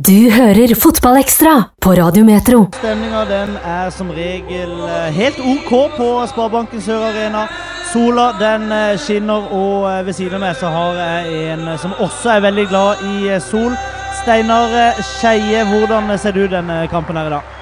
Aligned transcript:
Du 0.00 0.30
hører 0.32 0.70
Fotballekstra 0.80 1.50
på 1.82 1.90
Radiometro. 1.98 2.62
Stemninga 2.78 3.20
er 3.28 3.90
som 3.92 4.08
regel 4.16 4.70
eh, 4.86 5.10
helt 5.12 5.36
OK 5.44 5.72
på 5.98 6.06
Sparebanken 6.30 6.80
Sør 6.80 7.04
Arena. 7.10 7.42
Sola 7.90 8.30
den 8.40 8.72
eh, 8.72 8.96
skinner, 8.96 9.52
og 9.52 9.84
eh, 9.90 10.00
ved 10.06 10.16
siden 10.16 10.38
av 10.38 10.46
meg 10.46 10.56
så 10.56 10.72
har 10.72 10.96
jeg 11.02 11.52
en 11.52 11.68
som 11.84 11.92
også 12.00 12.32
er 12.38 12.44
veldig 12.48 12.68
glad 12.72 13.04
i 13.12 13.36
sol. 13.44 13.76
Steinar 14.22 14.72
Skeie, 15.04 15.68
hvordan 15.68 16.16
ser 16.16 16.32
du 16.32 16.46
denne 16.48 16.86
kampen 16.88 17.20
her 17.20 17.28
i 17.28 17.36
dag? 17.36 17.59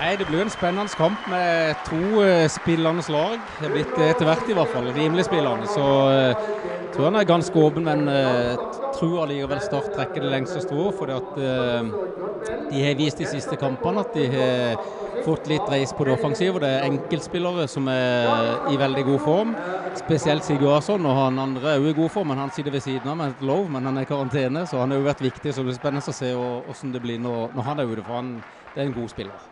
Nei, 0.00 0.16
Det 0.16 0.26
blir 0.26 0.40
en 0.40 0.50
spennende 0.50 0.88
kamp 0.96 1.26
med 1.28 1.74
to 1.84 2.22
uh, 2.24 2.48
spillende 2.48 3.02
lag. 3.12 3.34
Det 3.58 3.66
er 3.68 3.72
blitt 3.74 3.98
etter 4.00 4.24
hvert 4.24 4.48
i 4.48 4.54
hvert 4.56 4.72
fall 4.72 4.86
rimelig 4.96 5.26
spillende. 5.26 5.68
Så 5.68 5.82
uh, 5.84 6.86
tror 6.94 7.10
han 7.10 7.18
er 7.20 7.28
ganske 7.28 7.60
åpen, 7.60 7.84
men 7.84 8.08
uh, 8.08 8.56
tror 8.96 9.26
allikevel 9.26 9.60
Start 9.60 9.90
trekker 9.92 10.24
det 10.24 10.30
lengste 10.32 10.62
strået. 10.64 10.96
For 10.96 11.04
de 12.70 12.80
har 12.86 12.96
vist 12.96 13.20
de 13.20 13.28
siste 13.28 13.60
kampene 13.60 14.00
at 14.00 14.16
de 14.16 14.24
har 14.32 14.80
fått 15.26 15.50
litt 15.52 15.68
reis 15.68 15.92
på 15.92 16.08
det 16.08 16.16
offensive. 16.16 16.64
Det 16.64 16.72
er 16.78 16.88
enkeltspillere 16.88 17.68
som 17.68 17.92
er 17.92 18.72
i 18.72 18.80
veldig 18.80 19.04
god 19.12 19.22
form. 19.26 19.54
Spesielt 20.00 20.48
Sigurdsson. 20.48 21.04
Og 21.04 21.16
han 21.26 21.44
andre 21.44 21.74
er 21.74 21.84
også 21.84 21.92
i 21.92 22.00
god 22.00 22.12
form, 22.16 22.32
men 22.32 22.40
han 22.40 22.56
sitter 22.56 22.72
ved 22.72 22.86
siden 22.88 23.12
av 23.12 23.20
med 23.20 23.36
et 23.36 23.46
lov, 23.52 23.68
men 23.68 23.84
han 23.84 24.00
er 24.00 24.08
i 24.08 24.12
karantene. 24.14 24.64
Så 24.64 24.80
han 24.80 24.96
har 24.96 25.04
jo 25.04 25.10
vært 25.10 25.24
viktig. 25.28 25.52
Så 25.52 25.60
det 25.60 25.74
blir 25.74 25.80
spennende 25.82 26.08
å 26.08 26.20
se 26.22 26.32
hvordan 26.32 26.96
det 26.96 27.04
blir 27.04 27.20
når, 27.20 27.50
når 27.52 27.68
han 27.68 27.84
er 27.84 27.92
ute, 27.92 28.08
for 28.08 28.22
han 28.22 28.36
det 28.74 28.80
er 28.80 28.86
en 28.88 29.00
god 29.02 29.12
spiller. 29.12 29.49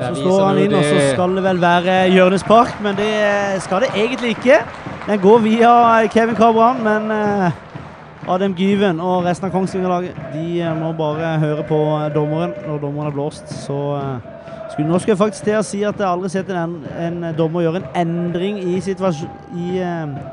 Så 0.00 0.14
slår 0.14 0.42
han 0.44 0.58
inn, 0.60 0.74
og 0.76 0.84
så 0.84 1.04
skal 1.12 1.36
det 1.38 1.44
vel 1.46 1.60
være 1.62 1.94
hjørnespark, 2.12 2.76
men 2.84 2.98
det 2.98 3.12
skal 3.64 3.86
det 3.86 3.94
egentlig 3.96 4.34
ikke. 4.36 4.60
Den 5.06 5.20
går 5.22 5.38
via 5.38 5.72
Kevin 6.12 6.36
Kabran, 6.36 6.82
men 6.84 7.10
uh, 7.10 8.32
Adem 8.34 8.54
Gyven 8.58 9.00
og 9.00 9.24
resten 9.24 9.48
av 9.48 9.54
Kongsvinger-laget 9.54 10.18
de 10.34 10.46
uh, 10.60 10.72
må 10.76 10.92
bare 10.98 11.36
høre 11.40 11.64
på 11.68 11.78
dommeren 12.14 12.52
når 12.66 12.82
dommeren 12.82 13.08
er 13.08 13.14
blåst. 13.14 13.52
Så 13.62 13.78
skulle, 14.68 14.88
nå 14.90 14.98
skal 14.98 15.14
jeg 15.14 15.20
faktisk 15.22 15.46
til 15.46 15.56
å 15.56 15.62
si 15.64 15.80
at 15.86 16.02
jeg 16.02 16.08
aldri 16.10 16.28
har 16.28 16.34
sett 16.34 16.52
en, 16.52 16.76
en, 17.00 17.30
dommer 17.38 17.64
gjøre 17.64 17.80
en 17.80 17.88
endring 18.02 18.58
i, 18.60 18.76
i 18.76 19.70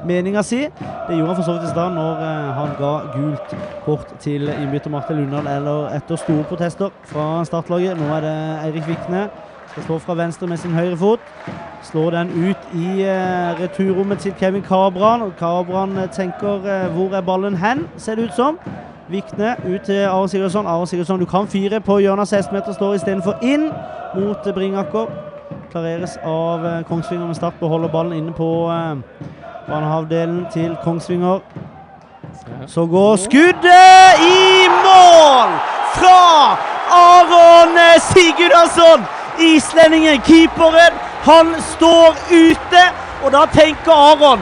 meninga 0.09 0.43
si. 0.43 0.65
Det 0.73 1.15
gjorde 1.15 1.29
han 1.31 1.39
for 1.39 1.47
så 1.47 1.55
vidt 1.55 1.69
i 1.69 1.71
stad 1.71 1.95
når 1.95 2.27
han 2.59 2.75
ga 2.81 2.93
gult 3.13 3.55
kort 3.85 4.11
til 4.25 4.49
innbytter 4.57 4.91
Martin 4.91 5.21
Lundahl 5.21 5.47
eller 5.53 5.95
etter 5.95 6.19
store 6.19 6.43
protester 6.51 6.91
fra 7.07 7.29
startlaget. 7.47 7.95
Nå 8.01 8.11
er 8.17 8.27
det 8.27 8.37
Eirik 8.67 8.89
Vikne 8.91 9.27
skal 9.73 9.83
slå 9.83 9.99
fra 9.99 10.13
venstre 10.13 10.47
med 10.47 10.57
sin 10.57 10.73
høyre 10.73 10.97
fot. 10.97 11.19
Slår 11.83 12.09
den 12.13 12.29
ut 12.29 12.67
i 12.77 13.01
uh, 13.01 13.61
returrommet 13.61 14.19
til 14.19 14.33
Kevin 14.39 14.61
Kabran. 14.61 15.21
Og 15.21 15.31
Kabran 15.39 15.97
uh, 15.97 16.09
tenker 16.09 16.61
uh, 16.61 16.93
hvor 16.93 17.15
er 17.17 17.21
ballen 17.21 17.57
hen, 17.57 17.87
ser 17.97 18.15
det 18.15 18.23
ut 18.23 18.35
som. 18.35 18.59
Vikne 19.09 19.55
ut 19.65 19.81
til 19.81 20.05
Aron 20.05 20.29
Sigurdsson. 20.29 20.67
Are 20.67 20.87
Sigurdsson, 20.87 21.19
du 21.19 21.25
kan 21.25 21.47
fire 21.47 21.81
på 21.81 21.97
hjørnet 21.97 22.33
av 22.33 22.39
16-meter, 22.39 22.73
står 22.73 22.93
istedenfor 22.99 23.41
inn 23.41 23.71
mot 24.15 24.53
Bringaker. 24.53 25.09
Klareres 25.71 26.19
av 26.23 26.83
Kongsvinger 26.85 27.25
med 27.27 27.35
start. 27.35 27.57
Beholder 27.59 27.89
ballen 27.89 28.13
inne 28.13 28.33
på 28.33 28.69
banehavdelen 29.67 30.45
til 30.53 30.77
Kongsvinger. 30.83 31.41
Så 32.67 32.85
går 32.85 33.15
skuddet 33.25 34.21
i 34.21 34.69
mål 34.85 35.57
fra 35.97 36.21
Aron 36.93 37.77
Sigurdsson! 38.13 39.22
Islendingen, 39.39 40.21
keeperen, 40.21 40.99
han 41.23 41.55
står 41.75 42.19
ute. 42.31 42.83
Og 43.23 43.31
da 43.31 43.45
tenker 43.53 43.91
Aron 43.91 44.41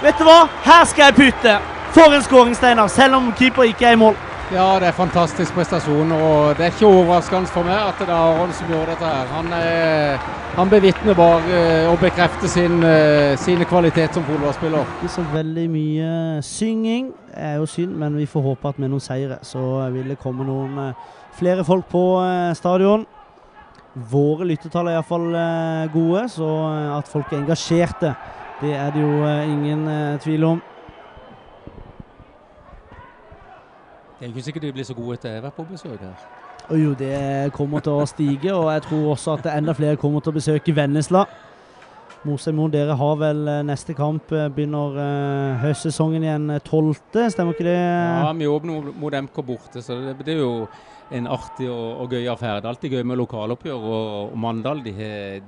Vet 0.00 0.16
du 0.16 0.24
hva, 0.24 0.46
her 0.64 0.84
skal 0.88 1.10
jeg 1.10 1.14
putte. 1.18 1.58
For 1.92 2.14
en 2.14 2.22
skåring, 2.24 2.54
Steinar, 2.56 2.88
selv 2.88 3.18
om 3.18 3.32
keeper 3.36 3.66
ikke 3.68 3.90
er 3.90 3.98
i 3.98 4.00
mål. 4.00 4.14
Ja, 4.52 4.78
det 4.80 4.88
er 4.88 4.92
fantastisk 4.92 5.54
prestasjon. 5.54 6.12
og 6.12 6.56
Det 6.56 6.64
er 6.64 6.72
ikke 6.72 6.86
overraskende 6.86 7.46
for 7.46 7.62
meg 7.62 7.76
at 7.76 8.00
det 8.00 8.08
er 8.08 8.14
Aron 8.14 8.52
som 8.52 8.72
gjør 8.72 8.86
dette. 8.86 9.04
her. 9.04 9.26
Han, 9.34 9.52
er, 9.52 10.16
han 10.56 10.70
bevitner 10.70 11.14
bare 11.14 11.60
og 11.86 11.92
eh, 11.92 12.00
bekrefter 12.00 12.48
sin, 12.48 12.82
eh, 12.82 13.38
sine 13.38 13.64
kvaliteter 13.64 14.12
som 14.12 14.24
fotballspiller. 14.24 14.78
Ikke 15.02 15.12
så 15.12 15.24
veldig 15.32 15.70
mye 15.70 16.42
synging, 16.42 17.12
det 17.28 17.44
er 17.52 17.54
jo 17.54 17.66
synd, 17.66 17.94
men 17.94 18.16
vi 18.16 18.26
får 18.26 18.40
håpe 18.40 18.68
at 18.68 18.78
med 18.78 18.88
noen 18.88 19.00
seire 19.04 19.38
så 19.42 19.90
vil 19.92 20.08
det 20.08 20.18
komme 20.18 20.48
noen 20.48 20.78
eh, 20.88 21.08
flere 21.38 21.64
folk 21.64 21.86
på 21.92 22.04
stadion. 22.54 23.06
Våre 23.94 24.46
lyttetall 24.46 24.86
er 24.86 25.00
iallfall 25.00 25.32
eh, 25.34 25.88
gode, 25.90 26.28
så 26.30 26.46
eh, 26.46 26.90
at 26.94 27.08
folk 27.10 27.32
er 27.32 27.40
engasjerte, 27.40 28.12
det 28.60 28.74
er 28.78 28.92
det 28.94 29.02
jo 29.02 29.24
eh, 29.26 29.50
ingen 29.50 29.82
tvil 30.22 30.44
om. 30.46 30.60
Det 34.20 34.28
er 34.28 34.30
ikke 34.30 34.44
sikkert 34.46 34.62
de 34.68 34.72
blir 34.76 34.86
så 34.86 34.94
gode 34.94 35.16
etter 35.16 35.32
å 35.32 35.40
ha 35.40 35.44
vært 35.48 35.56
på 35.58 35.66
besøk 35.72 35.96
her. 35.98 36.28
Og 36.70 36.78
jo, 36.78 36.92
det 36.94 37.50
kommer 37.56 37.82
til 37.82 37.98
å 37.98 38.06
stige, 38.06 38.52
og 38.54 38.68
jeg 38.70 38.84
tror 38.84 39.08
også 39.16 39.34
at 39.40 39.48
enda 39.56 39.74
flere 39.74 39.98
kommer 39.98 40.22
til 40.22 40.30
å 40.30 40.38
besøke 40.38 40.74
Vennesla. 40.76 41.24
Mosheim 42.22 42.60
dere 42.70 42.94
har 43.00 43.14
vel 43.16 43.42
neste 43.64 43.94
kamp 43.96 44.28
begynner 44.28 44.98
uh, 45.00 45.62
høstsesongen 45.62 46.26
igjen 46.26 46.50
12., 46.60 47.00
stemmer 47.32 47.56
ikke 47.56 47.64
det? 47.64 47.78
Ja, 47.80 48.30
vi 48.36 48.50
åpner 48.52 48.90
mot 48.92 49.16
MK 49.24 49.40
borte, 49.40 49.82
så 49.82 49.96
det, 50.04 50.18
det 50.28 50.36
er 50.36 50.42
jo 50.44 50.52
en 51.12 51.26
artig 51.26 51.68
og, 51.70 52.00
og 52.02 52.14
gøy 52.14 52.28
affære. 52.30 52.60
Det 52.60 52.68
er 52.68 52.72
alltid 52.74 52.94
gøy 52.94 53.02
med 53.10 53.18
lokaloppgjør. 53.20 53.86
Og, 53.90 54.32
og 54.32 54.38
Mandal 54.38 54.82
de, 54.84 54.92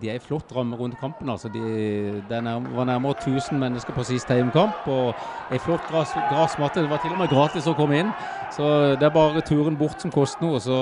de 0.01 0.11
er 0.11 0.19
i 0.19 0.23
flott 0.23 0.53
ramme 0.57 0.77
rundt 0.77 0.99
kampen. 1.01 1.31
altså. 1.31 1.49
De, 1.53 2.23
det 2.29 2.43
var 2.45 2.89
nærmere 2.89 3.15
1000 3.21 3.59
mennesker 3.59 3.95
på 3.95 4.07
sist 4.09 4.31
hjemmekamp. 4.33 4.87
og 4.87 5.15
Ei 5.53 5.59
flott 5.63 5.87
gressmatte. 5.89 6.83
Det 6.83 6.91
var 6.91 7.03
til 7.03 7.15
og 7.15 7.23
med 7.23 7.33
gratis 7.33 7.69
å 7.71 7.77
komme 7.79 8.03
inn. 8.03 8.13
Så 8.53 8.67
det 9.01 9.07
er 9.09 9.15
bare 9.15 9.41
turen 9.47 9.79
bort 9.79 10.03
som 10.03 10.13
koster 10.13 10.45
noe. 10.45 10.61
så 10.61 10.79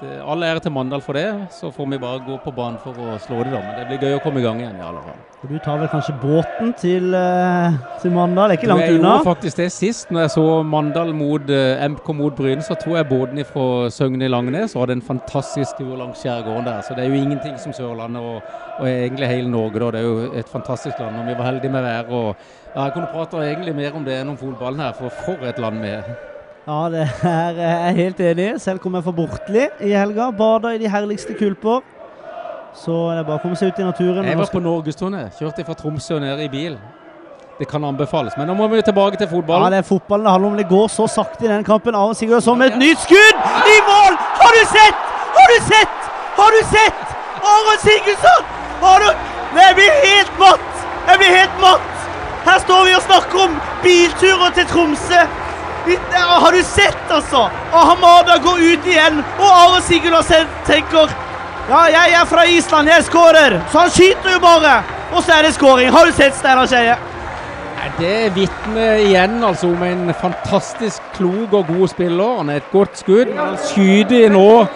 det, 0.00 0.18
All 0.24 0.42
ære 0.42 0.64
til 0.64 0.72
Mandal 0.74 1.04
for 1.04 1.18
det. 1.18 1.28
Så 1.54 1.70
får 1.74 1.90
vi 1.92 2.02
bare 2.02 2.24
gå 2.26 2.38
på 2.44 2.54
banen 2.54 2.80
for 2.82 2.96
å 2.96 3.18
slå 3.22 3.44
det, 3.44 3.52
da. 3.54 3.62
Men 3.62 3.76
det 3.78 3.88
blir 3.90 4.08
gøy 4.08 4.18
å 4.18 4.22
komme 4.24 4.40
i 4.40 4.46
gang 4.46 4.62
igjen. 4.62 4.78
i 4.80 4.86
alle 4.88 5.04
fall. 5.04 5.20
Du 5.46 5.54
tar 5.62 5.78
vel 5.78 5.86
kanskje 5.92 6.16
båten 6.18 6.72
til, 6.74 7.12
uh, 7.14 7.76
til 8.02 8.10
Mandal? 8.10 8.50
Det 8.50 8.58
ikke 8.58 8.70
langt 8.72 8.82
unna? 8.82 8.90
Jeg 8.90 9.02
gjorde 9.04 9.28
faktisk 9.28 9.60
det 9.60 9.68
sist. 9.72 10.10
Når 10.10 10.24
jeg 10.24 10.30
så 10.34 10.46
Mandal 10.66 11.12
mot 11.14 11.50
eh, 11.50 11.84
MK 11.88 12.08
mot 12.18 12.34
Bryne, 12.34 12.64
så 12.66 12.74
tok 12.74 12.96
jeg 12.96 13.06
båten 13.06 13.38
fra 13.58 13.90
Søgne 13.90 14.24
i 14.24 14.30
Langnes 14.30 14.74
og 14.76 14.84
hadde 14.84 14.98
en 14.98 15.02
fantastisk 15.02 15.78
tur 15.80 15.96
langs 15.98 16.22
skjærgården 16.22 16.66
der. 16.68 16.80
Så 16.86 16.94
det 16.94 17.04
er 17.04 17.08
jo 17.10 17.18
ingenting 17.18 17.58
som 17.58 17.74
Sørlandet 17.74 18.22
og, 18.22 18.42
og 18.78 18.86
egentlig 18.88 19.28
hele 19.28 19.50
Norge. 19.50 19.80
Da. 19.80 19.90
Det 19.96 20.00
er 20.00 20.06
jo 20.06 20.32
et 20.38 20.48
fantastisk 20.48 20.98
land. 21.02 21.18
Og 21.18 21.26
vi 21.26 21.36
var 21.38 21.50
heldige 21.50 21.72
med 21.72 21.82
været. 21.82 22.06
og 22.08 22.36
ja, 22.74 22.82
Jeg 22.82 22.92
kunne 22.94 23.10
prate 23.12 23.36
egentlig 23.36 23.74
mer 23.74 23.96
om 23.98 24.04
det 24.04 24.20
enn 24.20 24.34
om 24.34 24.36
fotballen 24.38 24.80
her, 24.80 24.92
for 24.92 25.14
for 25.24 25.46
et 25.48 25.58
land 25.58 25.80
vi 25.82 25.88
er. 25.88 26.10
Ja, 26.68 26.80
det 26.92 27.06
er 27.24 27.62
jeg 27.62 27.94
helt 27.96 28.20
enig 28.20 28.50
i. 28.54 28.58
Selv 28.58 28.78
kom 28.78 28.94
jeg 28.94 29.04
fra 29.04 29.16
Bortli 29.16 29.66
i 29.80 29.94
helga. 29.96 30.30
Bada 30.30 30.74
i 30.76 30.78
de 30.78 30.90
herligste 30.90 31.34
kulper. 31.34 31.80
Så 32.78 32.94
det 33.10 33.24
er 33.24 33.26
bare 33.26 33.40
å 33.40 33.42
komme 33.42 33.56
seg 33.58 33.72
ut 33.72 33.80
i 33.80 33.86
naturen. 33.88 34.28
Jeg 34.28 34.38
var 34.38 34.52
på 34.52 34.62
norgesturné. 34.62 35.24
Kjørte 35.38 35.64
fra 35.66 35.74
Tromsø 35.74 36.18
og 36.18 36.22
ned 36.22 36.44
i 36.44 36.48
bil. 36.52 36.78
Det 37.58 37.64
kan 37.66 37.84
anbefales. 37.84 38.36
Men 38.38 38.46
nå 38.46 38.54
må 38.54 38.68
vi 38.70 38.82
tilbake 38.86 39.18
til 39.18 39.28
fotballen. 39.28 39.64
Ja, 39.66 39.70
det 39.74 39.78
er 39.82 39.86
fotballen 39.88 40.26
det 40.26 40.32
handler 40.32 40.50
om. 40.52 40.58
Det 40.60 40.68
går 40.70 40.88
så 40.94 41.08
sakte 41.10 41.44
i 41.44 41.48
den 41.50 41.64
kampen. 41.66 41.94
Aron 41.98 42.14
Sigurdsson 42.14 42.58
med 42.58 42.72
et 42.72 42.78
nytt 42.78 43.00
skudd 43.02 43.40
i 43.74 43.78
mål! 43.88 44.18
Har 44.42 44.54
du 44.54 44.62
sett? 44.70 45.00
Har 45.38 45.50
du 45.54 45.58
sett? 45.66 45.96
Har 46.36 46.54
du 46.54 46.60
sett? 46.74 47.02
Aron 47.54 47.80
Sigurdsson! 47.82 48.46
Har 48.82 49.02
du 49.02 49.10
Jeg 49.58 49.74
blir 49.74 49.90
helt 50.04 50.38
matt! 50.38 50.68
Jeg 51.08 51.18
blir 51.18 51.34
helt 51.34 51.60
matt! 51.60 51.90
Her 52.46 52.58
står 52.62 52.84
vi 52.86 52.94
og 52.94 53.02
snakker 53.02 53.42
om 53.48 53.58
bilturer 53.82 54.54
til 54.54 54.66
Tromsø. 54.70 55.22
Har 56.14 56.52
du 56.52 56.62
sett, 56.62 57.10
altså? 57.10 57.48
Ahamada 57.74 58.36
går 58.44 58.60
ut 58.60 58.86
igjen, 58.86 59.22
og 59.40 59.50
Aron 59.50 59.82
Sigurdsson 59.82 60.46
tenker 60.68 61.10
ja, 61.68 61.82
jeg 61.92 62.14
er 62.20 62.24
fra 62.24 62.46
Island, 62.48 62.88
jeg 62.88 63.04
skårer! 63.04 63.58
Så 63.72 63.82
han 63.82 63.90
skyter 63.90 64.36
jo 64.36 64.40
bare! 64.46 64.78
Og 65.12 65.22
så 65.24 65.32
er 65.38 65.42
det 65.42 65.54
skåring. 65.56 65.90
Har 65.92 66.06
du 66.06 66.12
sett 66.12 66.36
Steinar 66.36 66.68
Skeie? 66.68 66.96
Det 67.98 68.30
vitner 68.34 69.00
igjen 69.02 69.44
altså 69.44 69.68
om 69.72 69.82
en 69.82 70.14
fantastisk 70.14 71.02
klok 71.16 71.52
og 71.52 71.66
god 71.66 71.88
spiller. 71.90 72.36
Han 72.38 72.50
er 72.50 72.60
et 72.60 72.70
godt 72.72 72.98
skudd. 73.00 73.32
Han 73.36 73.56
skyter 73.58 74.30
nå 74.30 74.66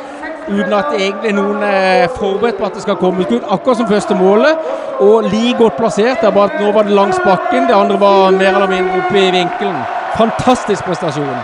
uten 0.49 0.75
at 0.75 0.91
egentlig 0.97 1.35
noen 1.37 1.63
er 1.63 2.09
forberedt 2.17 2.59
på 2.59 2.67
at 2.67 2.75
det 2.75 2.83
skal 2.83 2.99
komme 2.99 3.27
skudd. 3.29 3.47
Akkurat 3.47 3.79
som 3.79 3.91
første 3.91 4.17
målet. 4.19 4.71
Og 5.01 5.29
like 5.31 5.59
godt 5.59 5.79
plassert. 5.79 6.23
Det 6.23 6.35
bare 6.35 6.51
at 6.51 6.63
nå 6.63 6.73
var 6.75 6.89
det 6.89 6.97
langs 6.99 7.21
bakken. 7.25 7.69
Det 7.71 7.77
andre 7.77 8.01
var 8.01 8.35
mer 8.35 8.55
eller 8.55 8.71
mindre 8.71 9.05
oppe 9.05 9.23
i 9.23 9.31
vinkelen. 9.35 9.79
Fantastisk 10.19 10.85
prestasjon. 10.85 11.39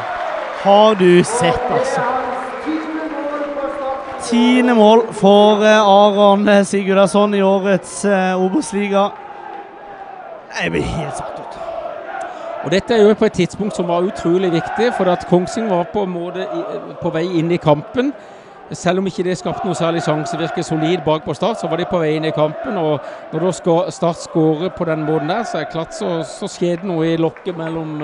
Har 0.63 0.99
du 0.99 1.23
sett, 1.25 1.71
altså. 1.71 2.03
Tiende 4.29 4.75
mål 4.75 5.07
for 5.15 5.63
eh, 5.65 5.79
Aron 5.79 6.49
Sigurdarsson 6.67 7.35
i 7.39 7.43
årets 7.43 8.03
uh, 8.05 8.35
Obos-liga. 8.43 9.07
Jeg 10.63 10.71
blir 10.75 10.83
helt 10.83 11.17
satt 11.17 11.39
ut. 11.39 11.59
Og 12.65 12.73
Dette 12.75 12.95
er 12.95 13.03
jo 13.03 13.15
på 13.15 13.25
et 13.25 13.33
tidspunkt 13.33 13.77
som 13.77 13.89
var 13.89 14.03
utrolig 14.03 14.51
viktig, 14.53 14.91
for 14.97 15.05
at 15.13 15.27
Kongsing 15.31 15.71
var 15.71 15.87
på, 15.93 16.05
måte, 16.05 16.49
på 17.03 17.13
vei 17.15 17.23
inn 17.39 17.53
i 17.55 17.57
kampen. 17.63 18.13
selv 18.73 18.99
om 18.99 19.07
ikke 19.07 19.23
det 19.25 19.39
skapte 19.39 19.65
noe 19.65 19.75
særlig 19.75 20.03
sjanse, 20.05 20.37
virker 20.37 20.63
solid 20.63 21.01
bak 21.07 21.23
på 21.25 21.35
Start, 21.35 21.57
så 21.61 21.71
var 21.71 21.81
de 21.81 21.87
på 21.89 22.03
vei 22.03 22.11
inn 22.17 22.25
i 22.25 22.35
kampen. 22.35 22.77
og 22.77 23.01
Når 23.33 23.47
da 23.65 23.91
Start 23.91 24.17
skårer 24.17 24.69
på 24.69 24.85
den 24.85 25.07
måten 25.07 25.29
der, 25.29 25.43
så 25.43 25.59
er 25.59 25.65
det 25.65 25.73
klart 25.73 25.95
så, 25.95 26.23
så 26.27 26.51
skjer 26.51 26.77
det 26.83 26.91
noe 26.91 27.07
i 27.07 27.17
lokket 27.17 27.57
mellom, 27.57 28.03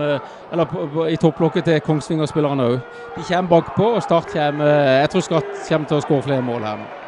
eller 0.53 0.65
på, 0.65 0.89
på, 0.95 1.07
i 1.07 1.17
topplokket 1.17 1.65
til 1.65 1.81
Kongsvinger-spillerne 1.81 2.71
òg. 2.71 2.81
De 3.19 3.29
kommer 3.29 3.50
bakpå, 3.50 3.95
og 3.97 4.03
Start 4.03 4.33
kommer 4.33 5.00
Jeg 5.00 5.11
tror 5.11 5.21
Skatt 5.21 5.57
kommer 5.69 5.89
til 5.89 5.99
å 5.99 6.05
skåre 6.07 6.31
flere 6.31 6.43
mål 6.53 6.71
her 6.71 6.79
nå. 6.81 7.04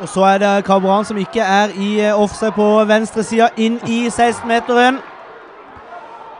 Og 0.00 0.08
så 0.08 0.24
er 0.26 0.38
det 0.38 0.64
Kabran 0.66 1.04
som 1.04 1.18
ikke 1.18 1.40
er 1.40 1.74
i 1.78 1.90
offside 2.10 2.52
på 2.52 2.66
venstresida, 2.84 3.48
inn 3.56 3.76
i 3.86 4.06
16-meteren. 4.08 4.98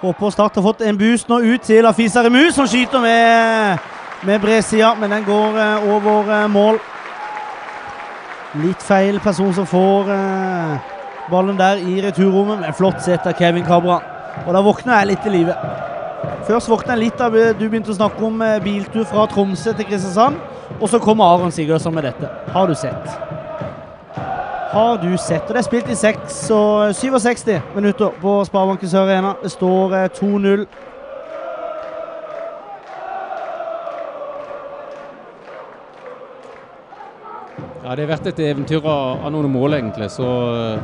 Håper 0.01 0.31
Start 0.35 0.59
har 0.59 0.65
fått 0.65 0.83
en 0.83 0.99
boost 0.99 1.31
nå 1.31 1.39
ut 1.39 1.63
til 1.63 1.87
Afisa 1.87 2.25
Remu, 2.25 2.51
som 2.53 2.67
skyter 2.67 3.01
med 3.01 3.93
med 4.25 4.41
bredsida, 4.41 4.95
men 4.97 5.11
den 5.13 5.25
går 5.25 5.59
uh, 5.59 5.95
over 5.95 6.31
uh, 6.33 6.51
mål. 6.51 6.79
Litt 8.63 8.83
feil 8.83 9.19
person 9.21 9.53
som 9.53 9.67
får 9.67 10.09
ballen 11.31 11.59
der 11.59 11.83
i 11.83 11.99
returrommet, 12.05 12.61
men 12.63 12.77
flott 12.79 13.03
sett 13.03 13.27
av 13.27 13.35
Kevin 13.37 13.67
Kabran. 13.67 14.07
Og 14.47 14.55
da 14.55 14.63
våkner 14.63 15.01
jeg 15.01 15.11
litt 15.11 15.27
i 15.27 15.35
live. 15.35 15.59
Først 16.47 16.71
våkner 16.71 16.95
jeg 16.95 17.03
litt 17.09 17.19
da 17.19 17.29
du 17.29 17.67
begynte 17.67 17.91
å 17.91 17.99
snakke 17.99 18.23
om 18.25 18.43
biltur 18.65 19.05
fra 19.11 19.27
Tromsø 19.27 19.75
til 19.75 19.91
Kristiansand. 19.91 20.39
Og 20.81 20.89
så 20.89 21.03
kommer 21.03 21.35
Aron 21.35 21.53
Sigurdsson 21.53 21.95
med 21.95 22.07
dette. 22.07 22.31
Har 22.55 22.71
du 22.71 22.79
sett? 22.79 23.34
Har 24.75 24.97
du 24.97 25.17
sett? 25.19 25.43
Og 25.43 25.55
det 25.55 25.61
er 25.61 25.67
spilt 25.69 25.91
i 25.91 25.95
6 25.95 26.39
og 26.51 26.95
67 26.99 27.45
minutter 27.77 28.11
på 28.19 28.31
Sparebanken 28.45 28.89
Sør 28.91 29.05
Arena. 29.07 29.35
Det 29.43 29.51
står 29.53 29.95
2-0 30.17 30.65
Ja, 37.85 37.95
Det 37.95 38.03
har 38.03 38.13
vært 38.17 38.27
et 38.27 38.41
eventyr 38.41 38.83
av, 38.83 39.31
noen 39.31 39.53
mål, 39.53 39.79
egentlig. 39.79 40.11
Så 40.11 40.27
eh, 40.27 40.79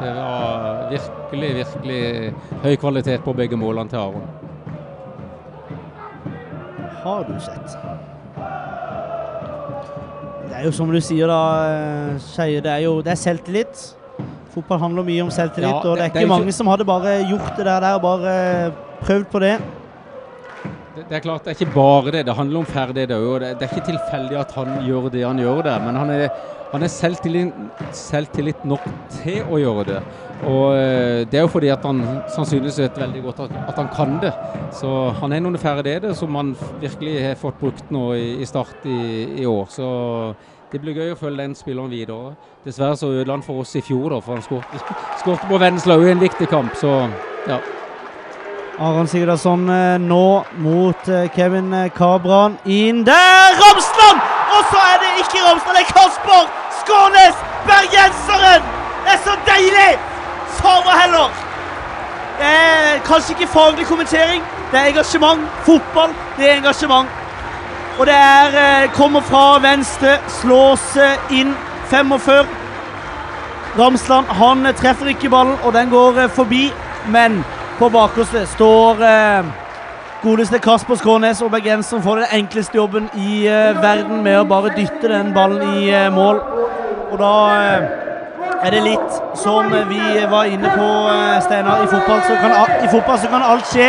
det 0.00 0.14
var 0.16 0.88
virkelig, 0.90 1.50
virkelig 1.62 2.34
høy 2.64 2.74
kvalitet 2.82 3.22
på 3.22 3.36
begge 3.38 3.56
målene 3.60 3.92
til 3.92 4.02
Aron. 4.02 4.26
Har 7.04 7.28
du 7.30 7.36
sett? 7.38 7.78
Det 10.50 10.58
er 10.58 10.66
jo 10.66 10.72
som 10.74 10.90
du 10.90 10.98
sier, 10.98 11.30
da, 11.30 11.40
eh, 11.70 12.14
Skeie. 12.18 12.60
Det 12.60 12.70
er 12.72 12.82
jo 12.82 12.96
det 13.06 13.12
er 13.14 13.18
selvtillit. 13.20 13.82
Fotball 14.50 14.80
handler 14.82 15.06
mye 15.06 15.22
om 15.22 15.30
selvtillit, 15.30 15.70
ja, 15.70 15.78
det, 15.78 15.90
og 15.90 15.96
det 15.96 16.02
er 16.02 16.10
ikke 16.10 16.18
det 16.18 16.26
er 16.26 16.32
mange 16.32 16.52
som 16.52 16.66
hadde 16.66 16.84
bare 16.84 17.12
gjort 17.28 17.52
det 17.56 17.66
der, 17.68 17.84
der 17.84 17.94
og 17.94 18.02
bare 18.02 18.72
prøvd 19.00 19.28
på 19.30 19.38
det. 19.44 19.52
Det 21.10 21.16
er 21.16 21.22
klart, 21.24 21.42
det 21.42 21.50
er 21.50 21.56
ikke 21.58 21.74
bare 21.74 22.10
det. 22.14 22.20
Det 22.26 22.34
handler 22.38 22.60
om 22.60 22.66
ferdigheter 22.70 23.18
òg. 23.18 23.40
Det, 23.42 23.48
det 23.58 23.66
er 23.66 23.72
ikke 23.74 23.88
tilfeldig 23.88 24.36
at 24.38 24.52
han 24.54 24.68
gjør 24.86 25.08
det 25.10 25.24
han 25.26 25.40
gjør 25.42 25.64
der. 25.66 25.80
Men 25.82 25.96
han 25.98 26.10
er, 26.14 26.28
han 26.70 26.86
er 26.86 26.92
selvtillit, 26.94 27.56
selvtillit, 27.98 28.60
nok 28.62 28.84
til 29.16 29.40
å 29.42 29.58
gjøre 29.58 29.86
det. 29.88 30.02
Og 30.46 30.76
eh, 30.76 31.24
Det 31.26 31.40
er 31.40 31.42
jo 31.42 31.50
fordi 31.50 31.72
at 31.74 31.82
han 31.82 32.04
sannsynligvis 32.30 32.78
vet 32.84 33.00
veldig 33.02 33.24
godt 33.24 33.42
at, 33.48 33.56
at, 33.64 33.80
han 33.80 33.90
kan 33.96 34.20
det. 34.22 34.30
Så 34.78 34.92
han 35.18 35.34
er 35.34 35.42
noen 35.42 35.58
ferdigheter 35.58 36.14
som 36.14 36.38
han 36.38 36.54
virkelig 36.78 37.16
har 37.26 37.34
fått 37.42 37.58
brukt 37.58 37.90
nå 37.90 38.04
i, 38.14 38.30
i 38.38 38.46
start 38.46 38.86
i, 38.86 39.00
i, 39.42 39.50
år. 39.50 39.66
Så 39.74 39.90
det 40.70 40.78
blir 40.78 40.94
gøy 40.94 41.16
å 41.16 41.18
følge 41.18 41.42
den 41.42 41.58
spilleren 41.58 41.90
videre. 41.90 42.36
Dessverre 42.62 42.94
så 42.94 43.10
ødela 43.10 43.34
han 43.34 43.42
for 43.42 43.66
oss 43.66 43.74
i 43.74 43.82
fjor, 43.82 44.12
da, 44.14 44.22
for 44.22 44.38
han 44.38 44.46
skåret 44.46 45.50
på 45.50 45.58
Vennesla 45.58 45.98
i 45.98 46.14
en 46.14 46.22
viktig 46.22 46.46
kamp. 46.54 46.78
Så 46.78 46.94
ja. 47.50 47.58
Aron 48.80 49.06
Sigurdarsson 49.06 49.68
eh, 49.68 49.98
nå 50.00 50.44
mot 50.56 51.08
eh, 51.08 51.26
Kevin 51.34 51.72
eh, 51.74 51.90
Kabran. 51.92 52.54
Inn 52.64 53.02
der! 53.04 53.58
Ramsland! 53.60 54.22
Og 54.56 54.62
så 54.70 54.78
er 54.92 54.96
det 55.02 55.10
ikke 55.20 55.42
Ramsland, 55.44 55.76
det 55.76 55.82
er 55.82 55.90
Kasper 55.98 56.46
Skånes! 56.78 57.42
Bergenseren! 57.66 58.64
Det 59.04 59.12
er 59.12 59.20
så 59.26 59.36
deilig! 59.50 59.90
Sara 60.56 60.96
heller! 61.02 61.28
Det 62.38 62.54
er 62.54 63.04
kanskje 63.04 63.36
ikke 63.36 63.50
faglig 63.52 63.86
kommentering. 63.86 64.42
Det 64.72 64.80
er 64.80 64.88
engasjement. 64.94 65.44
Fotball, 65.68 66.16
det 66.38 66.48
er 66.48 66.56
engasjement. 66.56 67.08
Og 67.98 68.06
det 68.08 68.16
er 68.16 68.86
kommer 68.96 69.20
fra 69.20 69.58
venstre, 69.60 70.16
slås 70.40 70.94
inn 71.28 71.52
45. 71.92 72.48
Ramsland 73.76 74.32
han 74.40 74.72
treffer 74.72 75.12
ikke 75.12 75.28
ballen, 75.28 75.58
og 75.64 75.76
den 75.76 75.92
går 75.92 76.28
forbi. 76.32 76.70
Men 77.12 77.42
på 77.80 77.88
bakerste 77.88 78.42
står 78.46 78.98
eh, 79.08 79.46
godeste 80.20 80.58
Kasper 80.60 80.98
Skånes, 81.00 81.38
og 81.42 81.50
bergenseren 81.50 82.02
får 82.04 82.18
den 82.20 82.32
enkleste 82.36 82.76
jobben 82.76 83.06
i 83.16 83.46
eh, 83.48 83.78
verden 83.80 84.18
med 84.24 84.36
å 84.36 84.44
bare 84.48 84.72
dytte 84.74 85.08
den 85.08 85.30
ballen 85.32 85.78
i 85.78 85.86
eh, 85.88 86.10
mål. 86.12 86.42
Og 87.08 87.14
da 87.22 87.30
eh, 87.56 87.86
er 88.66 88.74
det 88.74 88.82
litt 88.84 89.16
som 89.40 89.72
vi 89.72 90.00
var 90.28 90.50
inne 90.52 90.74
på, 90.74 90.88
eh, 91.14 91.38
Steinar. 91.46 91.86
I 91.86 91.88
fotball 91.94 92.20
så 92.26 92.36
kan, 92.42 92.56
i 92.84 92.90
fotball 92.92 93.22
så 93.22 93.30
kan 93.32 93.46
alt 93.48 93.70
skje. 93.72 93.86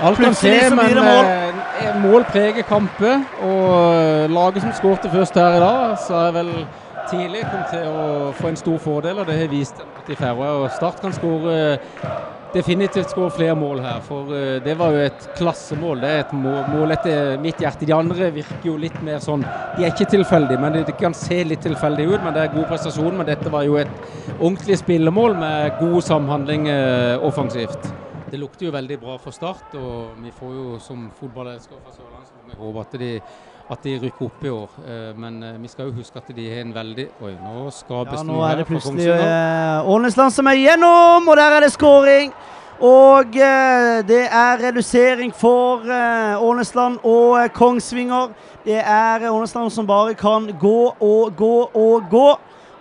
Alt 0.00 0.22
kan 0.24 0.38
skje, 0.40 0.54
men 0.72 1.02
mål. 1.04 1.28
Eh, 1.28 1.98
mål 2.06 2.24
preger 2.30 2.64
kamper. 2.70 3.20
Og 3.44 4.32
laget 4.32 4.64
som 4.64 4.72
skårte 4.80 5.12
først 5.12 5.36
her 5.36 5.58
i 5.58 5.60
dag, 5.66 5.98
så 6.06 6.22
er 6.22 6.38
vel 6.38 6.54
tidlig 7.10 7.44
kommet 7.50 7.68
til 7.74 7.84
å 7.84 8.32
få 8.40 8.48
en 8.54 8.58
stor 8.62 8.80
fordel, 8.80 9.20
og 9.20 9.28
det 9.28 9.36
har 9.42 9.52
vist 9.52 9.84
at 9.84 9.93
de 10.08 10.16
Færøy 10.16 10.64
og 10.64 10.70
Start 10.76 11.00
kan 11.02 11.14
skåre 11.16 11.78
definitivt 12.54 13.10
skåre 13.10 13.32
flere 13.34 13.56
mål 13.58 13.82
her. 13.84 14.00
For 14.04 14.30
uh, 14.30 14.56
det 14.64 14.76
var 14.78 14.94
jo 14.94 15.02
et 15.08 15.26
klassemål. 15.38 16.02
Det 16.04 16.10
er 16.10 16.22
et 16.22 16.34
mål, 16.38 16.94
etter 16.94 17.34
mitt 17.42 17.60
hjerte. 17.62 17.86
De 17.88 17.96
andre 17.96 18.30
virker 18.34 18.68
jo 18.70 18.76
litt 18.80 19.00
mer 19.06 19.22
sånn 19.24 19.44
De 19.76 19.84
er 19.84 19.90
ikke 19.90 20.12
tilfeldige, 20.14 20.60
men 20.62 20.78
de 20.84 20.96
kan 20.98 21.16
se 21.18 21.42
litt 21.46 21.64
tilfeldige 21.66 22.14
ut. 22.14 22.22
Men 22.24 22.36
det 22.36 22.44
er 22.44 22.54
god 22.54 22.70
prestasjon. 22.70 23.18
Men 23.18 23.28
dette 23.30 23.52
var 23.52 23.66
jo 23.66 23.78
et 23.82 23.90
ordentlig 24.38 24.78
spillemål 24.84 25.38
med 25.42 25.78
god 25.82 26.00
samhandling 26.12 26.70
uh, 26.70 27.26
offensivt. 27.26 27.92
Det 28.34 28.40
lukter 28.40 28.66
jo 28.66 28.72
veldig 28.74 28.96
bra 28.98 29.12
for 29.22 29.30
Start, 29.30 29.76
og 29.78 30.16
vi 30.18 30.32
får 30.34 30.54
jo 30.56 30.78
som 30.82 31.04
fotballelskere 31.14 31.78
fra 31.84 31.92
Sørlandet 31.94 32.56
håpe 32.58 32.82
at 32.82 32.96
de 32.98 33.10
at 33.70 33.84
de 33.86 33.92
rykker 33.96 34.24
opp 34.26 34.42
i 34.44 34.50
år. 34.52 34.72
Eh, 34.84 35.12
men 35.16 35.38
vi 35.62 35.70
skal 35.70 35.86
jo 35.86 35.94
huske 36.00 36.18
at 36.18 36.32
de 36.36 36.48
har 36.50 36.64
en 36.66 36.74
veldig 36.74 37.06
Oi, 37.22 37.30
nå 37.38 37.70
skapes 37.72 38.18
ja, 38.18 38.24
nå 38.26 38.40
er 38.44 38.58
det 38.58 38.66
plutselig 38.68 39.06
Ålesland 39.94 40.34
som 40.34 40.50
er 40.50 40.58
igjennom, 40.58 41.30
og 41.30 41.38
der 41.38 41.56
er 41.60 41.64
det 41.64 41.70
skåring! 41.76 42.34
Og 42.82 43.38
eh, 43.38 44.02
det 44.08 44.24
er 44.26 44.58
redusering 44.66 45.30
for 45.34 45.86
eh, 45.86 46.42
Ånesland 46.42 46.98
og 47.06 47.38
eh, 47.38 47.48
Kongsvinger. 47.54 48.34
Det 48.66 48.82
er 48.82 49.30
Ånesland 49.30 49.70
som 49.70 49.86
bare 49.86 50.18
kan 50.18 50.50
gå 50.60 50.94
og 51.00 51.36
gå 51.36 51.70
og 51.70 52.10
gå. 52.10 52.28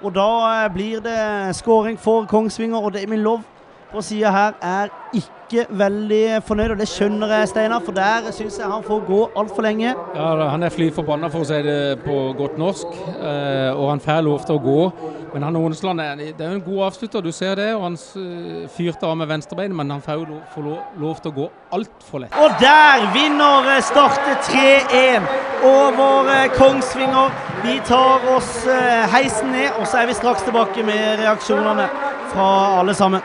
Og 0.02 0.16
da 0.16 0.30
eh, 0.66 0.74
blir 0.74 1.00
det 1.00 1.56
skåring 1.56 2.00
for 2.00 2.26
Kongsvinger, 2.26 2.82
og 2.82 2.94
det 2.94 3.10
min 3.10 3.22
lov 3.22 3.46
på 3.94 4.01
sida 4.01 4.31
her 4.34 4.54
er 4.62 4.92
ikke 5.13 5.68
veldig 5.69 6.40
fornøyd, 6.48 6.72
og 6.74 6.80
det 6.81 6.88
skjønner 6.90 7.30
jeg, 7.36 7.50
Steinar, 7.51 7.84
for 7.86 7.94
der 7.94 8.31
syns 8.34 8.56
jeg 8.57 8.69
han 8.69 8.86
får 8.86 9.04
gå 9.06 9.19
altfor 9.38 9.66
lenge. 9.66 9.92
Ja, 10.16 10.30
Han 10.50 10.63
er 10.63 10.74
fly 10.74 10.88
forbanna, 10.95 11.30
for 11.30 11.44
å 11.44 11.48
si 11.48 11.60
det 11.66 12.00
på 12.01 12.16
godt 12.38 12.58
norsk, 12.58 12.96
eh, 13.13 13.70
og 13.75 13.91
han 13.91 14.01
får 14.01 14.24
lov 14.25 14.48
til 14.48 14.58
å 14.58 14.63
gå. 14.63 14.79
Men 15.34 15.44
han 15.44 15.56
Ånesland 15.58 16.00
det 16.00 16.34
er 16.41 16.56
en 16.56 16.62
god 16.62 16.82
avslutter, 16.88 17.22
du 17.22 17.32
ser 17.32 17.56
det. 17.56 17.70
og 17.75 17.84
Han 17.84 17.98
eh, 17.98 18.65
fyrte 18.74 19.06
av 19.06 19.18
med 19.18 19.29
venstrebeinet, 19.29 19.77
men 19.77 19.91
han 19.94 20.01
får 20.01 20.24
jo 20.24 20.25
lov, 20.32 20.65
lov, 20.65 20.79
lov 21.06 21.22
til 21.22 21.32
å 21.32 21.36
gå 21.38 21.48
altfor 21.77 22.25
lett. 22.25 22.39
Og 22.41 22.58
der 22.62 23.06
vinner 23.13 23.70
startet 23.82 24.41
Start 24.44 24.50
3-1 24.50 25.29
over 25.70 26.50
Kongsvinger. 26.58 27.29
Vi 27.63 27.77
tar 27.86 28.25
oss 28.34 28.65
heisen 29.13 29.53
ned, 29.53 29.70
og 29.77 29.86
så 29.88 30.01
er 30.01 30.10
vi 30.10 30.18
straks 30.18 30.44
tilbake 30.48 30.84
med 30.86 31.22
reaksjonene 31.22 31.88
fra 32.34 32.50
alle 32.79 32.98
sammen. 32.98 33.22